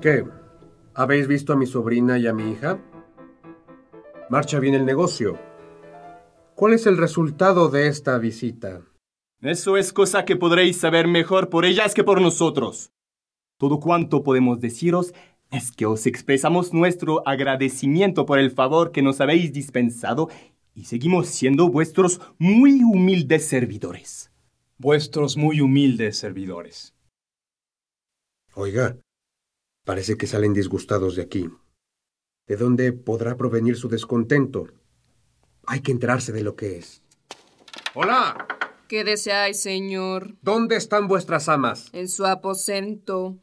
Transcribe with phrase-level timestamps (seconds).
[0.00, 0.24] ¿Qué?
[0.94, 2.78] ¿Habéis visto a mi sobrina y a mi hija?
[4.30, 5.38] Marcha bien el negocio.
[6.54, 8.80] ¿Cuál es el resultado de esta visita?
[9.42, 12.92] Eso es cosa que podréis saber mejor por ellas que por nosotros.
[13.58, 15.12] Todo cuanto podemos deciros
[15.50, 20.30] es que os expresamos nuestro agradecimiento por el favor que nos habéis dispensado
[20.74, 24.30] y seguimos siendo vuestros muy humildes servidores.
[24.78, 26.94] Vuestros muy humildes servidores.
[28.54, 28.96] Oiga,
[29.90, 31.50] parece que salen disgustados de aquí.
[32.46, 34.68] ¿De dónde podrá provenir su descontento?
[35.66, 37.02] Hay que enterarse de lo que es.
[37.94, 38.46] ¡Hola!
[38.86, 40.36] ¿Qué deseáis, señor?
[40.42, 41.90] ¿Dónde están vuestras amas?
[41.92, 43.40] En su aposento.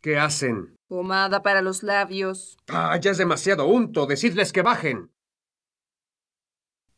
[0.00, 0.74] ¿Qué hacen?
[0.88, 2.56] Pomada para los labios.
[2.68, 4.06] Ah, ya es demasiado unto.
[4.06, 5.10] Decidles que bajen.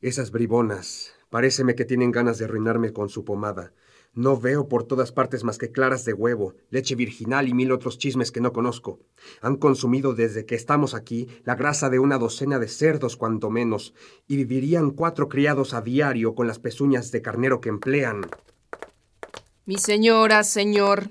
[0.01, 1.13] Esas bribonas.
[1.29, 3.73] Paréceme que tienen ganas de arruinarme con su pomada.
[4.15, 7.97] No veo por todas partes más que claras de huevo, leche virginal y mil otros
[7.97, 9.01] chismes que no conozco.
[9.41, 13.95] Han consumido desde que estamos aquí la grasa de una docena de cerdos cuanto menos,
[14.29, 18.27] y vivirían cuatro criados a diario con las pezuñas de carnero que emplean.
[19.65, 21.09] Mi señora, señor.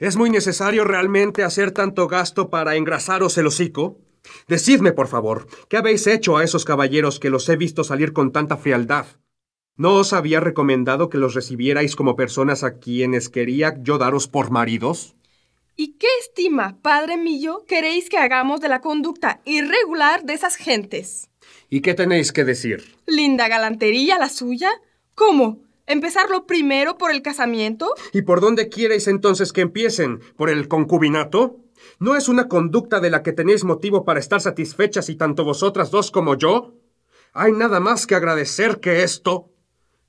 [0.00, 4.00] ¿Es muy necesario realmente hacer tanto gasto para engrasaros el hocico?
[4.48, 8.32] Decidme, por favor, ¿qué habéis hecho a esos caballeros que los he visto salir con
[8.32, 9.06] tanta frialdad?
[9.76, 14.52] ¿No os había recomendado que los recibierais como personas a quienes quería yo daros por
[14.52, 15.16] maridos?
[15.74, 21.28] ¿Y qué estima, padre mío, queréis que hagamos de la conducta irregular de esas gentes?
[21.68, 22.94] ¿Y qué tenéis que decir?
[23.08, 24.70] ¿Linda galantería la suya?
[25.16, 25.58] ¿Cómo?
[25.88, 27.92] ¿Empezarlo primero por el casamiento?
[28.12, 30.20] ¿Y por dónde quieres entonces que empiecen?
[30.36, 31.58] ¿Por el concubinato?
[31.98, 35.90] ¿No es una conducta de la que tenéis motivo para estar satisfechas y tanto vosotras
[35.90, 36.74] dos como yo?
[37.32, 39.50] ¿Hay nada más que agradecer que esto?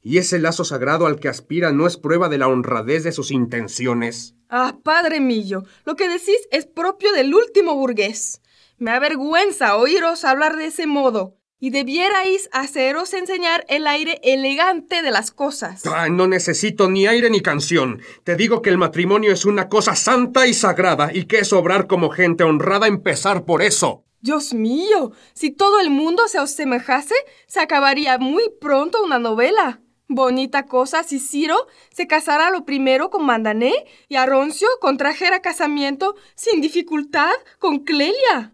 [0.08, 3.32] ¿Y ese lazo sagrado al que aspira no es prueba de la honradez de sus
[3.32, 4.36] intenciones?
[4.50, 8.40] Ah, padre mío, lo que decís es propio del último burgués.
[8.78, 15.10] Me avergüenza oíros hablar de ese modo, y debierais haceros enseñar el aire elegante de
[15.10, 15.84] las cosas.
[15.88, 18.00] Ah, no necesito ni aire ni canción.
[18.24, 21.88] Te digo que el matrimonio es una cosa santa y sagrada, y que es obrar
[21.88, 24.06] como gente honrada empezar por eso.
[24.22, 27.16] Dios mío, si todo el mundo se os semejase,
[27.48, 29.82] se acabaría muy pronto una novela.
[30.08, 33.74] Bonita cosa si Ciro se casara lo primero con Mandané
[34.08, 38.54] y Aroncio contrajera casamiento sin dificultad con Clelia.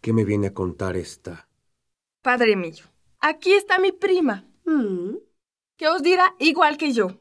[0.00, 1.48] ¿Qué me viene a contar esta?
[2.22, 2.84] Padre mío,
[3.20, 5.16] aquí está mi prima, Mm.
[5.76, 7.18] que os dirá igual que yo,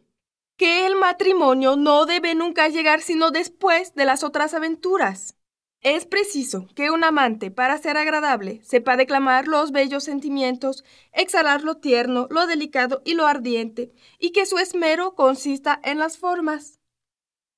[0.58, 5.36] que el matrimonio no debe nunca llegar sino después de las otras aventuras.
[5.82, 11.78] Es preciso que un amante, para ser agradable, sepa declamar los bellos sentimientos, exhalar lo
[11.78, 16.80] tierno, lo delicado y lo ardiente, y que su esmero consista en las formas.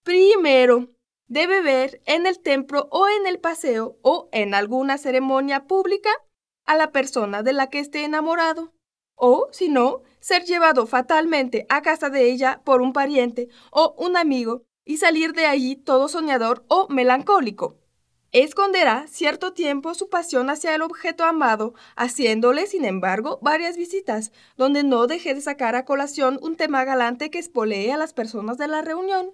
[0.03, 0.89] Primero,
[1.27, 6.11] debe ver en el templo o en el paseo o en alguna ceremonia pública
[6.67, 8.71] a la persona de la que esté enamorado,
[9.15, 14.15] o, si no, ser llevado fatalmente a casa de ella por un pariente o un
[14.15, 17.80] amigo y salir de allí todo soñador o melancólico.
[18.33, 24.83] Esconderá cierto tiempo su pasión hacia el objeto amado, haciéndole, sin embargo, varias visitas, donde
[24.83, 28.69] no deje de sacar a colación un tema galante que espolee a las personas de
[28.69, 29.31] la reunión.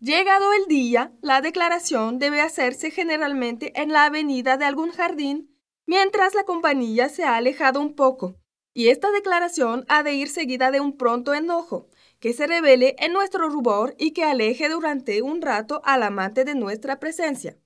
[0.00, 5.56] Llegado el día, la declaración debe hacerse generalmente en la avenida de algún jardín,
[5.86, 8.36] mientras la compañía se ha alejado un poco,
[8.74, 11.88] y esta declaración ha de ir seguida de un pronto enojo,
[12.20, 16.54] que se revele en nuestro rubor y que aleje durante un rato al amante de
[16.54, 17.56] nuestra presencia.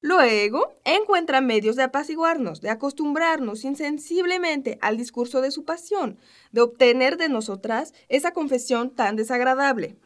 [0.00, 6.18] Luego, encuentra medios de apaciguarnos, de acostumbrarnos insensiblemente al discurso de su pasión,
[6.52, 9.96] de obtener de nosotras esa confesión tan desagradable.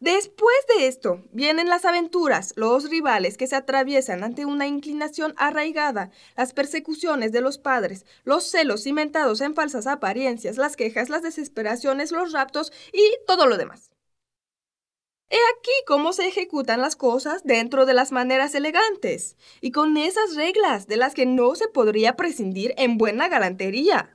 [0.00, 6.10] Después de esto, vienen las aventuras, los rivales que se atraviesan ante una inclinación arraigada,
[6.36, 12.10] las persecuciones de los padres, los celos cimentados en falsas apariencias, las quejas, las desesperaciones,
[12.10, 13.91] los raptos y todo lo demás.
[15.32, 20.34] He aquí cómo se ejecutan las cosas dentro de las maneras elegantes y con esas
[20.34, 24.14] reglas de las que no se podría prescindir en buena galantería.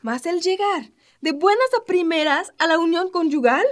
[0.00, 3.66] Mas el llegar de buenas a primeras a la unión conyugal,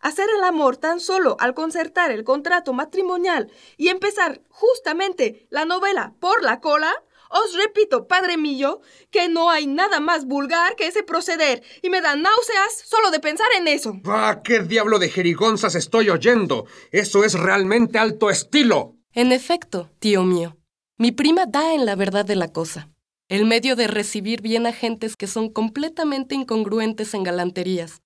[0.00, 6.14] hacer el amor tan solo al concertar el contrato matrimonial y empezar justamente la novela
[6.18, 6.92] por la cola,
[7.32, 8.80] os repito, padre mío,
[9.10, 13.20] que no hay nada más vulgar que ese proceder y me da náuseas solo de
[13.20, 14.00] pensar en eso.
[14.04, 16.66] ¡Ah, qué diablo de jerigonzas estoy oyendo!
[16.90, 18.96] Eso es realmente alto estilo.
[19.12, 20.56] En efecto, tío mío,
[20.98, 22.90] mi prima da en la verdad de la cosa.
[23.28, 28.02] El medio de recibir bien a gentes que son completamente incongruentes en galanterías.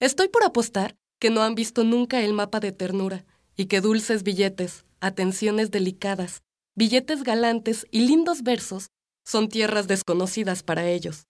[0.00, 3.24] Estoy por apostar que no han visto nunca el mapa de ternura
[3.56, 6.42] y que dulces billetes, atenciones delicadas,
[6.78, 8.92] billetes galantes y lindos versos
[9.26, 11.26] son tierras desconocidas para ellos.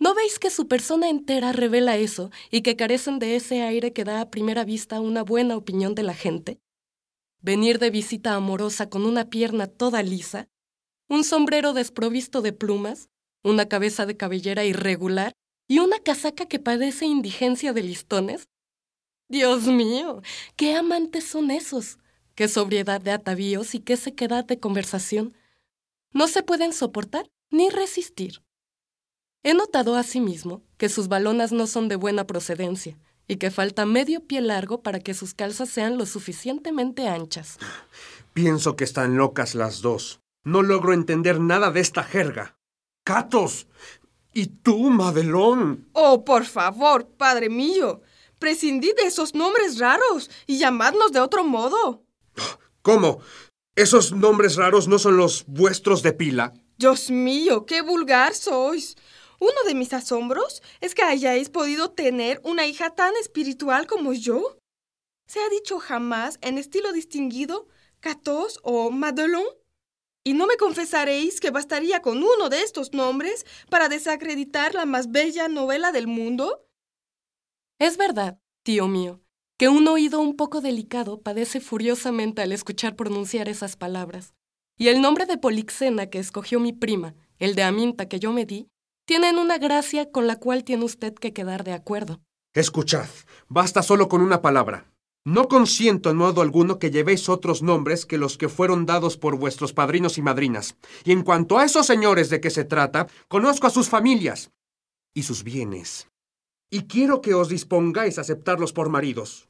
[0.00, 4.02] ¿No veis que su persona entera revela eso y que carecen de ese aire que
[4.02, 6.58] da a primera vista una buena opinión de la gente?
[7.40, 10.48] Venir de visita amorosa con una pierna toda lisa,
[11.08, 13.08] un sombrero desprovisto de plumas,
[13.44, 15.32] una cabeza de cabellera irregular
[15.68, 18.48] y una casaca que padece indigencia de listones?
[19.28, 20.22] Dios mío,
[20.56, 21.98] qué amantes son esos,
[22.36, 25.34] qué sobriedad de atavíos y qué sequedad de conversación.
[26.12, 28.42] No se pueden soportar ni resistir.
[29.42, 34.24] He notado asimismo que sus balonas no son de buena procedencia y que falta medio
[34.24, 37.58] pie largo para que sus calzas sean lo suficientemente anchas.
[38.34, 40.20] Pienso que están locas las dos.
[40.44, 42.56] No logro entender nada de esta jerga.
[43.02, 43.66] ¡Catos!
[44.32, 45.88] ¿Y tú, Madelón?
[45.92, 48.02] Oh, por favor, padre mío.
[48.38, 52.05] Prescindid de esos nombres raros y llamadnos de otro modo.
[52.86, 53.18] ¿Cómo?
[53.74, 56.54] ¿Esos nombres raros no son los vuestros de pila?
[56.78, 58.94] Dios mío, qué vulgar sois.
[59.40, 64.56] Uno de mis asombros es que hayáis podido tener una hija tan espiritual como yo.
[65.26, 67.66] ¿Se ha dicho jamás en estilo distinguido
[67.98, 69.48] Catos o Madelon?
[70.22, 75.10] ¿Y no me confesaréis que bastaría con uno de estos nombres para desacreditar la más
[75.10, 76.64] bella novela del mundo?
[77.80, 79.25] Es verdad, tío mío,
[79.58, 84.34] que un oído un poco delicado padece furiosamente al escuchar pronunciar esas palabras.
[84.76, 88.44] Y el nombre de Polixena que escogió mi prima, el de Aminta que yo me
[88.44, 88.68] di,
[89.06, 92.20] tienen una gracia con la cual tiene usted que quedar de acuerdo.
[92.54, 93.08] Escuchad,
[93.48, 94.92] basta solo con una palabra.
[95.24, 99.36] No consiento en modo alguno que llevéis otros nombres que los que fueron dados por
[99.36, 100.76] vuestros padrinos y madrinas.
[101.04, 104.50] Y en cuanto a esos señores de que se trata, conozco a sus familias
[105.14, 106.08] y sus bienes.
[106.70, 109.48] Y quiero que os dispongáis a aceptarlos por maridos.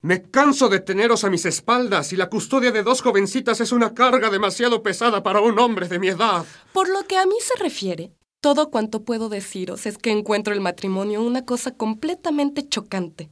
[0.00, 3.94] Me canso de teneros a mis espaldas y la custodia de dos jovencitas es una
[3.94, 6.44] carga demasiado pesada para un hombre de mi edad.
[6.72, 8.12] Por lo que a mí se refiere,
[8.42, 13.30] todo cuanto puedo deciros es que encuentro el matrimonio una cosa completamente chocante.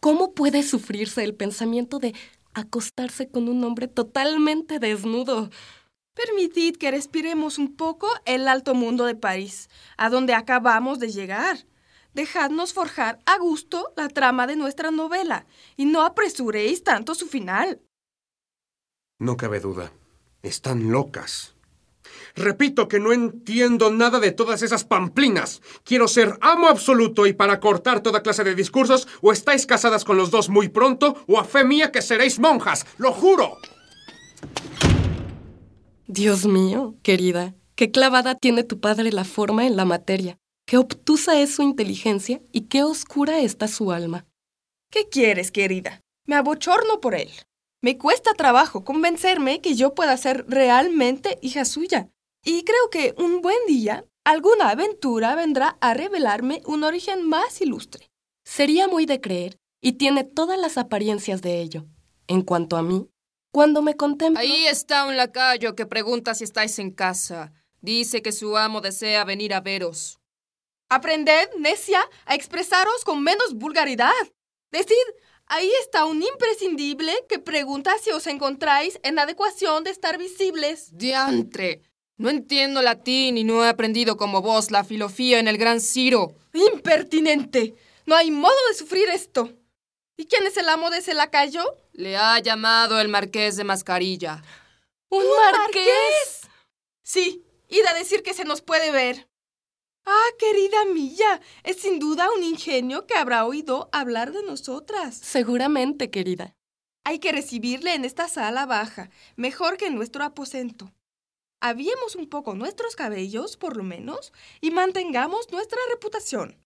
[0.00, 2.14] ¿Cómo puede sufrirse el pensamiento de
[2.54, 5.50] acostarse con un hombre totalmente desnudo?
[6.14, 11.58] Permitid que respiremos un poco el alto mundo de París, a donde acabamos de llegar.
[12.14, 15.46] Dejadnos forjar a gusto la trama de nuestra novela
[15.76, 17.80] y no apresuréis tanto su final.
[19.18, 19.92] No cabe duda.
[20.42, 21.54] Están locas.
[22.34, 25.60] Repito que no entiendo nada de todas esas pamplinas.
[25.84, 30.16] Quiero ser amo absoluto y para cortar toda clase de discursos, o estáis casadas con
[30.16, 32.86] los dos muy pronto, o a fe mía que seréis monjas.
[32.98, 33.58] ¡Lo juro!
[36.06, 40.38] Dios mío, querida, qué clavada tiene tu padre la forma en la materia,
[40.70, 44.28] qué obtusa es su inteligencia y qué oscura está su alma.
[44.88, 46.00] ¿Qué quieres, querida?
[46.28, 47.28] Me abochorno por él.
[47.82, 52.08] Me cuesta trabajo convencerme que yo pueda ser realmente hija suya.
[52.44, 58.08] Y creo que un buen día, alguna aventura vendrá a revelarme un origen más ilustre.
[58.44, 61.86] Sería muy de creer, y tiene todas las apariencias de ello.
[62.28, 63.08] En cuanto a mí,
[63.50, 64.40] cuando me contemplo...
[64.40, 67.52] Ahí está un lacayo que pregunta si estáis en casa.
[67.80, 70.19] Dice que su amo desea venir a veros.
[70.90, 74.12] Aprended, necia, a expresaros con menos vulgaridad.
[74.70, 74.94] Decid,
[75.52, 80.96] Ahí está un imprescindible que pregunta si os encontráis en adecuación de estar visibles.
[80.96, 81.82] Diantre.
[82.18, 86.36] No entiendo latín y no he aprendido como vos la filofía en el gran Ciro.
[86.52, 87.74] ¡Impertinente!
[88.06, 89.52] No hay modo de sufrir esto.
[90.16, 91.64] ¿Y quién es el amo de ese lacayo?
[91.94, 94.44] Le ha llamado el marqués de Mascarilla.
[95.08, 96.42] ¿Un, marqués?
[97.02, 99.29] Sí, id a decir que se nos puede ver.
[100.04, 105.16] Ah, querida mía, es sin duda un ingenio que habrá oído hablar de nosotras.
[105.16, 106.56] Seguramente, querida.
[107.04, 110.92] Hay que recibirle en esta sala baja, mejor que en nuestro aposento.
[111.60, 116.56] Aviemos un poco nuestros cabellos, por lo menos, y mantengamos nuestra reputación.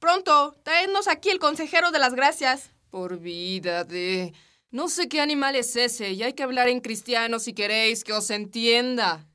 [0.00, 2.70] Pronto, traednos aquí el consejero de las gracias.
[2.90, 4.32] Por vida de...
[4.72, 8.12] No sé qué animal es ese, y hay que hablar en cristiano si queréis que
[8.12, 9.28] os entienda.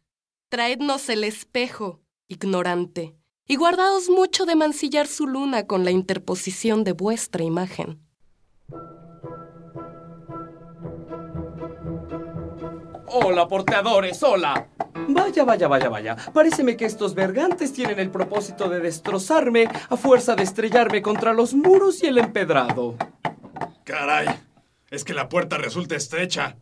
[0.50, 3.16] Traednos el espejo ignorante,
[3.48, 8.02] y guardaos mucho de mancillar su luna con la interposición de vuestra imagen.
[13.08, 14.68] Hola, porteadores, hola.
[15.08, 16.16] Vaya, vaya, vaya, vaya.
[16.34, 21.54] Paréceme que estos vergantes tienen el propósito de destrozarme a fuerza de estrellarme contra los
[21.54, 22.96] muros y el empedrado.
[23.84, 24.28] Caray,
[24.90, 26.58] es que la puerta resulta estrecha.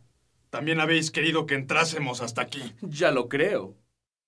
[0.50, 2.62] También habéis querido que entrásemos hasta aquí.
[2.82, 3.76] Ya lo creo.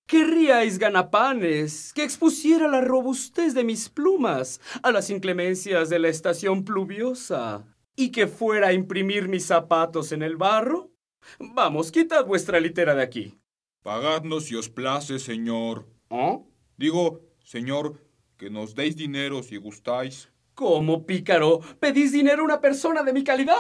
[0.07, 6.63] Querríais, ganapanes, que expusiera la robustez de mis plumas a las inclemencias de la estación
[6.63, 7.65] pluviosa.
[7.95, 10.91] ¿Y que fuera a imprimir mis zapatos en el barro?
[11.39, 13.39] Vamos, quitad vuestra litera de aquí.
[13.81, 15.87] Pagadnos si os place, señor.
[16.09, 16.47] ¿Oh?
[16.77, 17.99] Digo, señor,
[18.37, 20.31] que nos deis dinero si gustáis.
[20.53, 21.61] ¿Cómo, pícaro?
[21.79, 23.55] ¿Pedís dinero a una persona de mi calidad?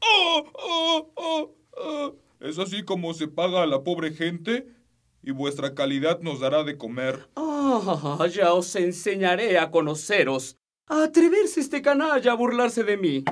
[0.00, 2.16] ¡Oh, oh, oh, oh!
[2.40, 4.77] ¿Es así como se paga a la pobre gente?
[5.22, 7.28] Y vuestra calidad nos dará de comer.
[7.36, 10.56] Ah, ya os enseñaré a conoceros.
[10.86, 13.24] A atreverse este canalla a burlarse de mí.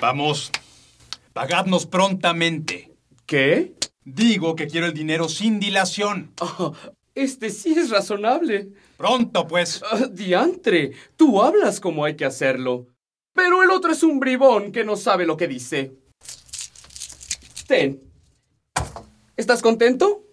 [0.00, 0.50] Vamos.
[1.32, 2.94] Pagadnos prontamente.
[3.26, 3.74] ¿Qué?
[4.04, 6.32] Digo que quiero el dinero sin dilación.
[6.40, 6.72] Ah,
[7.14, 8.70] este sí es razonable.
[8.96, 9.82] Pronto, pues.
[9.90, 12.86] Ah, diantre, tú hablas como hay que hacerlo.
[13.34, 15.92] Pero el otro es un bribón que no sabe lo que dice.
[17.66, 18.07] Ten.
[19.38, 20.24] ¿Estás contento?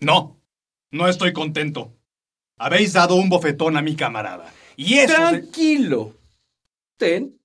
[0.00, 0.40] No,
[0.90, 1.94] no estoy contento.
[2.58, 4.52] Habéis dado un bofetón a mi camarada.
[4.76, 5.14] Y eso...
[5.14, 6.16] se- Tranquilo.
[6.96, 7.38] Ten.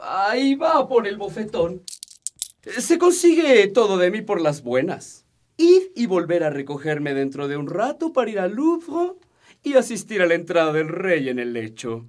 [0.00, 1.82] Ahí va por el bofetón.
[2.78, 5.26] Se consigue todo de mí por las buenas.
[5.56, 9.14] Id y volver a recogerme dentro de un rato para ir al Louvre
[9.64, 12.06] y asistir a la entrada del rey en el lecho.